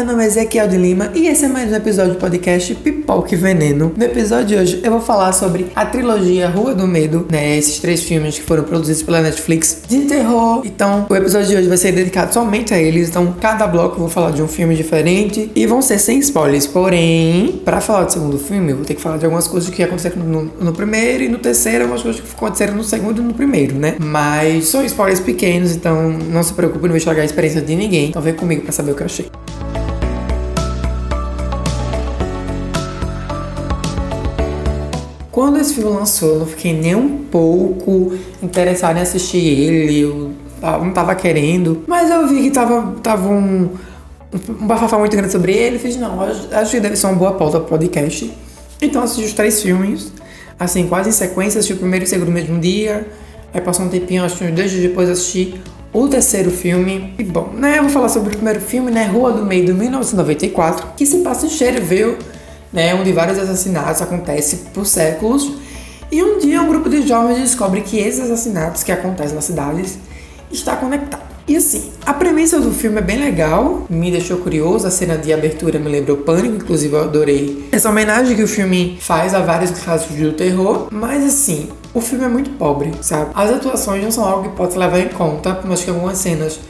[0.00, 3.34] meu nome é Ezequiel de Lima e esse é mais um episódio do podcast Pipoca
[3.34, 3.92] e Veneno.
[3.94, 7.58] No episódio de hoje eu vou falar sobre a trilogia Rua do Medo, né?
[7.58, 10.62] Esses três filmes que foram produzidos pela Netflix de terror.
[10.64, 13.10] Então, o episódio de hoje vai ser dedicado somente a eles.
[13.10, 16.66] Então, cada bloco eu vou falar de um filme diferente e vão ser sem spoilers.
[16.66, 19.82] Porém, para falar do segundo filme, eu vou ter que falar de algumas coisas que
[19.82, 23.34] aconteceram no, no primeiro e no terceiro, algumas coisas que aconteceram no segundo e no
[23.34, 23.96] primeiro, né?
[24.00, 28.08] Mas são spoilers pequenos, então não se preocupe, não vou estragar a experiência de ninguém.
[28.08, 29.26] Então, vem comigo para saber o que eu achei.
[35.40, 38.12] Quando esse filme lançou, eu não fiquei nem um pouco
[38.42, 40.00] interessada em assistir ele.
[40.00, 40.32] Eu
[40.62, 41.82] não tava querendo.
[41.86, 43.70] Mas eu vi que tava, tava um,
[44.50, 45.78] um bafafá muito grande sobre ele.
[45.78, 48.30] Fiz, não, acho que deve ser uma boa pauta pro podcast.
[48.82, 50.12] Então assisti os três filmes,
[50.58, 51.58] assim, quase em sequência.
[51.58, 53.08] Assisti o primeiro e o segundo no mesmo dia.
[53.54, 55.54] Aí passou um tempinho, acho que uns dois dias depois assisti
[55.90, 57.14] o terceiro filme.
[57.18, 59.72] E bom, né, eu vou falar sobre o primeiro filme, né, Rua do Meio, de
[59.72, 62.18] 1994, que se passa em Cherville,
[62.72, 65.52] né, onde vários assassinatos acontecem por séculos.
[66.10, 69.98] E um dia um grupo de jovens descobre que esses assassinatos que acontecem nas cidades
[70.50, 71.30] está conectado.
[71.50, 75.32] E assim, a premissa do filme é bem legal, me deixou curioso, a cena de
[75.32, 79.72] abertura me lembrou Pânico, inclusive eu adorei essa homenagem que o filme faz a vários
[79.72, 83.32] casos do terror, mas assim, o filme é muito pobre, sabe?
[83.34, 86.60] As atuações não são algo que pode levar em conta, mas que algumas cenas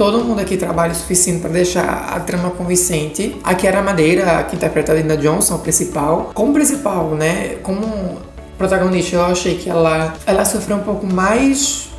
[0.00, 3.36] todo mundo aqui trabalha o suficiente para deixar a trama convincente.
[3.62, 6.30] Era a Madeira, que interpreta a Linda Johnson, a principal.
[6.32, 7.56] Como principal, né?
[7.62, 8.16] Como
[8.56, 11.90] protagonista, eu achei que ela, ela sofreu um pouco mais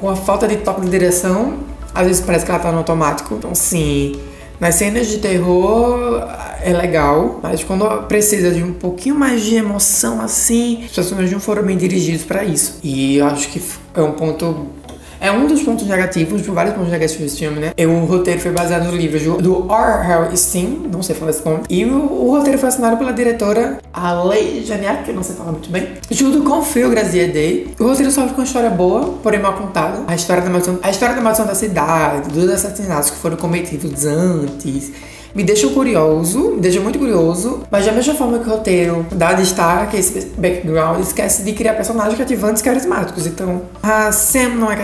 [0.00, 1.54] com a falta de toque de direção.
[1.92, 3.34] Às vezes parece que ela tá no automático.
[3.34, 4.14] Então, sim,
[4.60, 6.22] nas cenas de terror
[6.62, 11.40] é legal, mas quando precisa de um pouquinho mais de emoção assim, os personagens não
[11.40, 12.78] foram bem dirigidos para isso.
[12.84, 13.60] E eu acho que
[13.96, 14.77] é um ponto
[15.20, 17.72] é um dos pontos negativos, de vários pontos negativos desse filme, né?
[17.86, 20.36] O roteiro foi baseado no livro do R.
[20.36, 24.64] Stein, não sei falar esse nome, e o, o, roteiro foi assinado pela diretora Alei
[24.64, 27.74] Janiak, que não sei falar muito bem, junto com Phil Grazier Day.
[27.78, 30.02] O roteiro sofre com uma história boa, porém mal contada.
[30.06, 34.04] A história da maldição, a história da maldição da cidade, dos assassinatos que foram cometidos
[34.04, 34.92] antes,
[35.38, 39.34] me deixa curioso, me deixa muito curioso, mas da mesma forma que o roteiro dá
[39.34, 43.24] destaque a esse background, esquece de criar personagens cativantes carismáticos.
[43.24, 44.74] Então, a Sam não é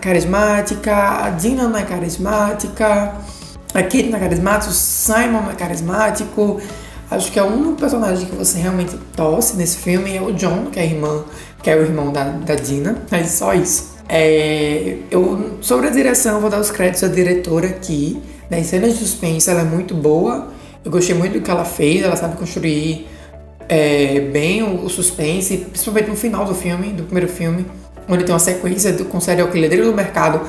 [0.00, 3.12] carismática, a Dina não é carismática,
[3.74, 6.60] a Kate não é carismática, o Simon não é carismático.
[7.10, 10.66] Acho que é o único personagem que você realmente torce nesse filme é o John,
[10.70, 11.24] que é irmã,
[11.60, 13.02] que é o irmão da, da Dina.
[13.10, 13.94] Mas só isso.
[14.08, 18.22] É, eu, sobre a direção, eu vou dar os créditos à diretora aqui.
[18.50, 20.48] Nas cenas de suspense, ela é muito boa.
[20.84, 22.02] Eu gostei muito do que ela fez.
[22.02, 23.06] Ela sabe construir
[23.68, 27.66] é, bem o, o, suspense, principalmente no final do filme, do primeiro filme,
[28.08, 30.42] onde tem uma sequência do, com serial killer do mercado.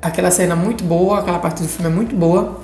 [0.00, 2.60] Aquela cena é muito boa, aquela parte do filme é muito boa.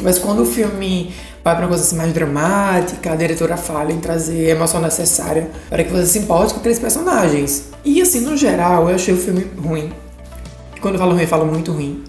[0.00, 1.12] Mas quando o filme
[1.44, 5.50] vai para uma coisa assim mais dramática, a diretora fala em trazer a emoção necessária
[5.68, 7.70] para que você se importe com aqueles personagens.
[7.84, 9.92] E assim, no geral, eu achei o filme ruim.
[10.80, 12.02] Quando eu falo ruim, eu falo muito ruim.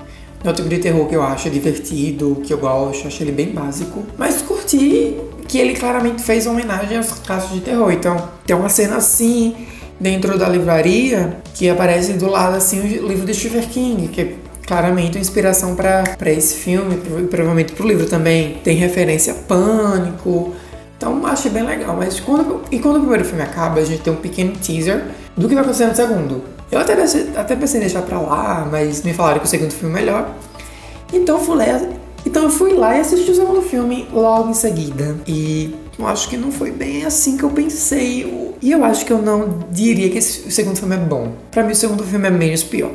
[0.43, 3.47] É o tipo de terror que eu acho divertido, que eu gosto, acho ele bem
[3.47, 4.03] básico.
[4.17, 5.17] Mas curti
[5.47, 7.91] que ele claramente fez homenagem aos casos de terror.
[7.91, 9.55] Então, tem uma cena assim
[9.99, 14.35] dentro da livraria que aparece do lado assim o livro de Stephen King, que é
[14.67, 16.97] claramente uma inspiração para esse filme,
[17.29, 18.57] provavelmente para o livro também.
[18.63, 20.53] Tem referência a pânico.
[20.97, 21.95] Então achei bem legal.
[21.95, 25.05] Mas quando, e quando o primeiro filme acaba, a gente tem um pequeno teaser
[25.37, 26.43] do que vai acontecer no segundo.
[26.73, 29.71] Eu até pensei, até pensei em deixar pra lá, mas me falaram que o segundo
[29.71, 30.35] filme é melhor.
[31.13, 31.65] Então fui lá,
[32.25, 35.15] então eu fui lá e assisti o segundo filme logo em seguida.
[35.27, 38.55] E eu acho que não foi bem assim que eu pensei.
[38.59, 41.33] E eu acho que eu não diria que esse, o segundo filme é bom.
[41.51, 42.91] Para mim o segundo filme é menos pior.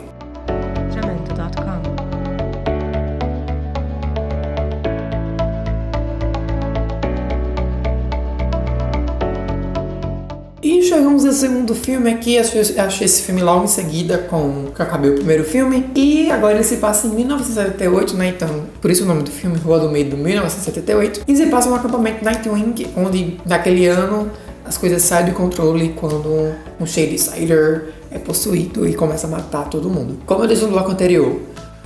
[11.29, 12.61] Ao segundo filme aqui, achei
[13.05, 15.91] esse filme logo em seguida com que acabei o primeiro filme.
[15.95, 18.29] E agora ele se passa em 1978, né?
[18.29, 21.23] Então, por isso o nome do filme, Rua do Meio do 1978.
[21.29, 24.31] E se passa um acampamento Nightwing, onde naquele ano
[24.65, 29.69] as coisas saem do controle quando um Shady Sider é possuído e começa a matar
[29.69, 30.19] todo mundo.
[30.27, 31.41] Como eu disse no bloco anterior,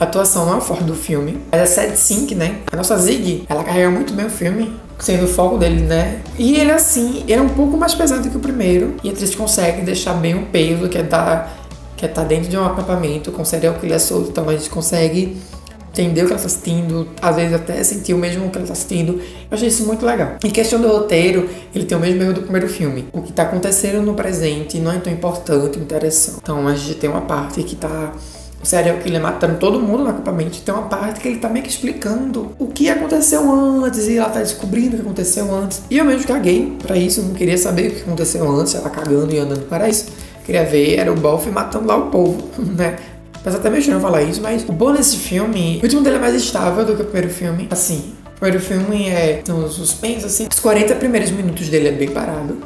[0.04, 1.38] atuação não é forte do filme.
[1.50, 2.58] Ela é Sad Sync, né?
[2.72, 6.20] A nossa Zig, ela carrega muito bem o filme sendo o foco dele, né?
[6.38, 8.94] E ele, assim, ele é um pouco mais pesado que o primeiro.
[9.02, 11.60] E a atriz consegue deixar bem o peso, que é dar.
[11.96, 14.31] Que é tá dentro de um acampamento com serial killer solto.
[14.31, 15.37] Então a gente consegue
[15.93, 18.72] entender o que ela está assistindo, às vezes até sentir o mesmo que ela está
[18.72, 19.14] assistindo.
[19.14, 20.37] Eu achei isso muito legal.
[20.43, 23.06] Em questão do roteiro, ele tem o mesmo erro do primeiro filme.
[23.12, 26.38] O que está acontecendo no presente não é tão importante, interessante.
[26.43, 28.12] Então a gente tem uma parte que está
[28.62, 31.64] o serial killer matando todo mundo no acampamento, tem uma parte que ele tá meio
[31.64, 35.82] que explicando o que aconteceu antes e ela tá descobrindo o que aconteceu antes.
[35.91, 39.35] E eu mesmo caguei pra isso, não queria saber o que aconteceu antes, ela cagando
[39.35, 40.06] e andando para isso.
[40.44, 42.97] Queria ver, era o Boff matando lá o povo, né?
[43.44, 46.35] Mas até meio falar isso, mas o bom desse filme, o último dele é mais
[46.35, 47.67] estável do que o primeiro filme.
[47.70, 50.47] Assim, o primeiro filme é um suspense, assim.
[50.53, 52.59] Os 40 primeiros minutos dele é bem parado.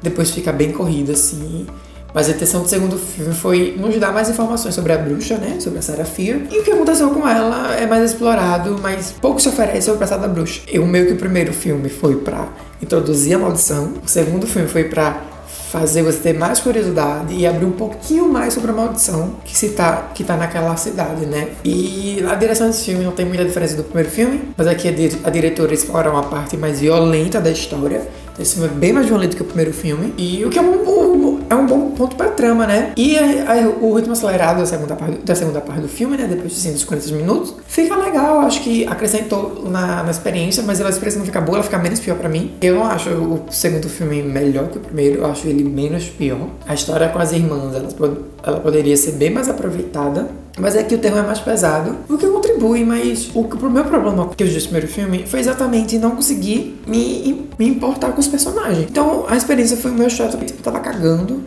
[0.00, 1.66] Depois fica bem corrido, assim.
[2.12, 5.58] Mas a intenção do segundo filme foi nos dar mais informações sobre a bruxa, né?
[5.60, 6.40] Sobre a Sarah Fear.
[6.50, 10.00] E o que aconteceu com ela é mais explorado, mas pouco se oferece sobre o
[10.00, 10.62] passado da bruxa.
[10.68, 12.48] Eu meio que o primeiro filme foi para
[12.82, 13.94] introduzir a maldição.
[14.04, 15.30] O segundo filme foi para
[15.70, 19.68] fazer você ter mais curiosidade e abrir um pouquinho mais sobre a maldição que se
[19.70, 21.50] tá, que tá naquela cidade, né?
[21.64, 25.28] E a direção desse filme não tem muita diferença do primeiro filme, mas aqui a,
[25.28, 28.02] a diretora explora uma parte mais violenta da história.
[28.32, 30.12] Então esse filme é bem mais violento que o primeiro filme.
[30.18, 31.09] E o que é um,
[31.48, 32.92] é um bom ponto pra trama, né?
[32.96, 36.26] E a, a, o ritmo acelerado da segunda, parte, da segunda parte do filme, né?
[36.26, 38.40] Depois de 140 minutos, fica legal.
[38.40, 42.00] Acho que acrescentou na, na experiência, mas a experiência não fica boa, ela fica menos
[42.00, 42.52] pior pra mim.
[42.60, 46.48] Eu não acho o segundo filme melhor que o primeiro, eu acho ele menos pior.
[46.66, 50.28] A história com as irmãs, ela, ela poderia ser bem mais aproveitada.
[50.60, 53.84] Mas é que o terror é mais pesado, o que contribui, mas o, o meu
[53.84, 58.20] problema que eu vi no primeiro filme foi exatamente não conseguir me, me importar com
[58.20, 58.86] os personagens.
[58.90, 61.42] Então a experiência foi meio chata, tipo, eu tava cagando.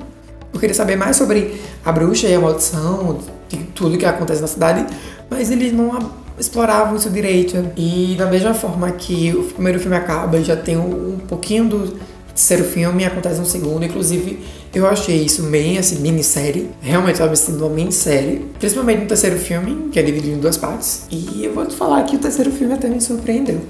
[0.53, 3.19] Eu queria saber mais sobre a bruxa e a maldição,
[3.49, 4.85] de tudo que acontece na cidade,
[5.29, 5.97] mas eles não
[6.37, 7.71] exploravam isso direito.
[7.75, 11.93] E da mesma forma que o primeiro filme acaba, já tem um, um pouquinho do
[12.33, 13.83] terceiro filme acontece no segundo.
[13.85, 14.43] Inclusive,
[14.73, 16.69] eu achei isso bem assim, minissérie.
[16.81, 18.45] Realmente estava me sentindo uma minissérie.
[18.57, 21.05] Principalmente no terceiro filme, que é dividido em duas partes.
[21.11, 23.61] E eu vou te falar que o terceiro filme até me surpreendeu.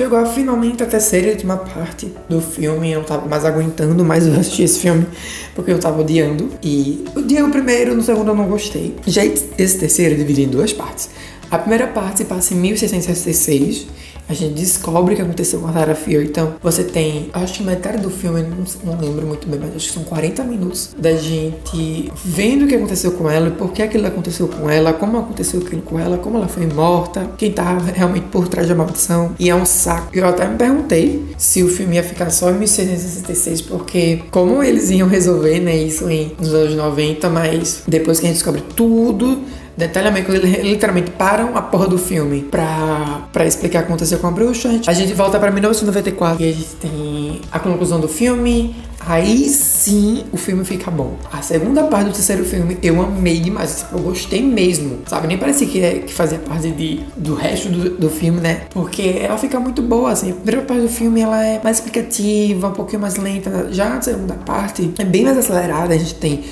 [0.00, 2.90] Chegou finalmente a terceira e última parte do filme.
[2.90, 5.06] Eu não tava mais aguentando mais eu assistir esse filme
[5.54, 6.48] porque eu tava odiando.
[6.62, 8.96] E o dia o primeiro, no segundo eu não gostei.
[9.06, 11.10] Já esse terceiro é dividido em duas partes.
[11.50, 13.88] A primeira parte passa em 1666
[14.30, 16.22] a gente descobre o que aconteceu com a Sarah Fear.
[16.22, 19.88] Então, você tem, acho que metade do filme, não, não, lembro muito bem, mas acho
[19.88, 24.06] que são 40 minutos da gente vendo o que aconteceu com ela, por que aquilo
[24.06, 28.26] aconteceu com ela, como aconteceu aquilo com ela, como ela foi morta, quem tava realmente
[28.26, 29.32] por trás da maldição.
[29.36, 30.10] E é um saco.
[30.12, 34.90] Eu até me perguntei se o filme ia ficar só em 1666, porque como eles
[34.90, 39.40] iam resolver, né, isso em, nos anos 90, mas depois que a gente descobre tudo
[39.80, 44.30] detalhamento, literalmente param a porra do filme pra, pra explicar o que aconteceu com a
[44.30, 44.80] bruxa.
[44.86, 48.76] A gente volta pra 1994 e a gente tem a conclusão do filme.
[49.00, 51.16] Aí sim o filme fica bom.
[51.32, 53.78] A segunda parte do terceiro filme eu amei demais.
[53.78, 54.98] Tipo, eu gostei mesmo.
[55.06, 55.26] Sabe?
[55.26, 58.62] Nem parecia que, é, que fazia parte de, do resto do, do filme, né?
[58.70, 60.30] Porque ela fica muito boa, assim.
[60.30, 63.68] A primeira parte do filme ela é mais explicativa, um pouquinho mais lenta.
[63.72, 65.94] Já a segunda parte é bem mais acelerada.
[65.94, 66.44] A gente tem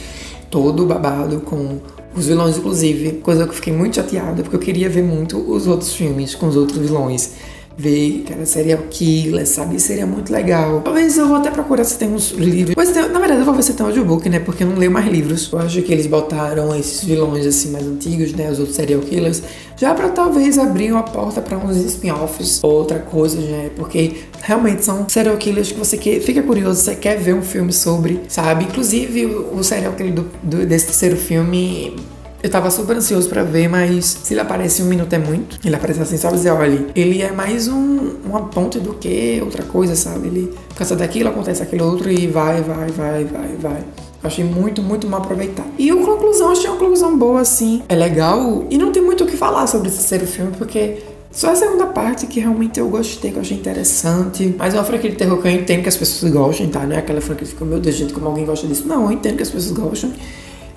[0.51, 1.79] todo o babado com
[2.15, 5.67] os vilões, inclusive, coisa que eu fiquei muito chateada, porque eu queria ver muito os
[5.67, 7.35] outros filmes com os outros vilões.
[7.79, 9.79] Ver, cara, serial killer, sabe?
[9.79, 10.81] Seria muito legal.
[10.81, 12.75] Talvez eu vou até procurar se tem uns livros.
[12.77, 14.41] Mas na verdade eu vou ver se tem um audiobook, né?
[14.41, 15.49] Porque eu não leio mais livros.
[15.53, 18.51] Eu acho que eles botaram esses vilões assim mais antigos, né?
[18.51, 19.45] Os outros serial killers.
[19.77, 23.71] Já pra talvez abrir uma porta para uns spin-offs ou outra coisa, né?
[23.77, 27.73] Porque realmente são serial killers que você quer, fica curioso, você quer ver um filme
[27.73, 28.65] sobre, sabe?
[28.65, 31.95] Inclusive o, o serial killer do, do, desse terceiro filme
[32.43, 35.59] eu tava super ansioso para ver, mas se ele aparece um minuto é muito.
[35.65, 39.65] Ele aparece assim, só dizer, olha, ele é mais um, uma ponte do que outra
[39.65, 40.29] coisa, sabe?
[40.29, 43.85] Ele cansa daquilo, acontece aquilo outro e vai, vai, vai, vai, vai.
[44.23, 45.69] Achei muito, muito mal aproveitado.
[45.79, 47.83] E a conclusão, achei uma conclusão boa, assim.
[47.89, 48.67] É legal.
[48.71, 50.99] E não tem muito o que falar sobre esse terceiro filme, porque
[51.31, 54.55] só a segunda parte que realmente eu gostei, que eu achei interessante.
[54.57, 56.85] Mas é uma franquia de terror que eu entendo que as pessoas gostem, tá?
[56.87, 58.87] Não é aquela franquia que fica, meu Deus, gente, como alguém gosta disso.
[58.87, 60.13] Não, eu entendo que as pessoas gostam.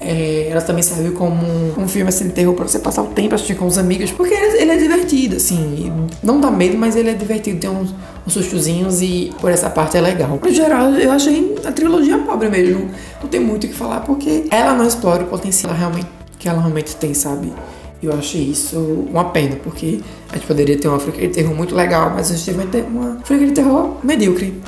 [0.03, 3.08] É, ela também serve como um, um filme assim de terror pra você passar o
[3.08, 5.93] tempo assistindo com os amigos, porque ele, ele, é divertido, assim.
[6.24, 7.93] Não dá medo, mas ele é divertido, tem uns,
[8.25, 10.39] uns sustozinhos e por essa parte é legal.
[10.43, 12.89] No geral, eu achei a trilogia pobre mesmo.
[13.22, 16.08] Não tem muito o que falar, porque ela não explora o potencial realmente,
[16.39, 17.53] que ela realmente tem, sabe?
[18.01, 18.79] Eu achei isso
[19.12, 20.00] uma pena, porque
[20.31, 23.20] a gente poderia ter uma franquia de terror muito legal, mas a gente ter uma
[23.24, 24.60] franquia de terror medíocre.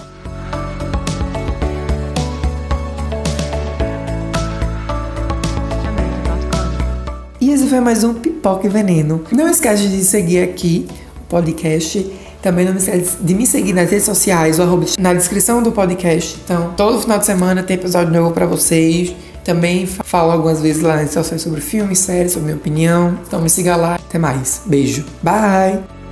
[7.74, 9.24] Foi mais um Pipoca e Veneno.
[9.32, 10.88] Não esquece de seguir aqui
[11.22, 12.06] o podcast.
[12.40, 16.40] Também não esquece de me seguir nas redes sociais, ou na descrição do podcast.
[16.46, 19.16] Então, todo final de semana tem episódio novo para vocês.
[19.44, 23.18] Também falo algumas vezes lá nas situações sobre filmes, séries, sobre minha opinião.
[23.26, 23.96] Então me siga lá.
[23.96, 24.62] Até mais.
[24.68, 25.04] Beijo.
[25.24, 26.03] Bye!